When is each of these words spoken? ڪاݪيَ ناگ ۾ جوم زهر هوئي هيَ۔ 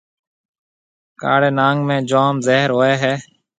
ڪاݪيَ 1.21 1.49
ناگ 1.57 1.77
۾ 1.87 1.97
جوم 2.09 2.35
زهر 2.45 2.69
هوئي 2.75 2.93
هيَ۔ 3.03 3.13